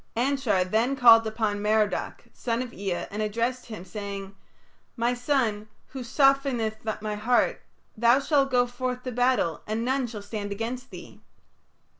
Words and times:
Anshar 0.17 0.63
then 0.63 0.95
called 0.95 1.27
upon 1.27 1.61
Merodach, 1.61 2.23
son 2.33 2.63
of 2.63 2.73
Ea, 2.73 3.05
and 3.11 3.21
addressed 3.21 3.67
him, 3.67 3.85
saying, 3.85 4.33
"My 4.97 5.13
son, 5.13 5.67
who 5.89 5.99
softeneth 5.99 6.83
my 7.03 7.13
heart, 7.13 7.61
thou 7.95 8.19
shalt 8.19 8.49
go 8.49 8.65
forth 8.65 9.03
to 9.03 9.11
battle 9.11 9.61
and 9.67 9.85
none 9.85 10.07
shall 10.07 10.23
stand 10.23 10.51
against 10.51 10.89
thee." 10.89 11.21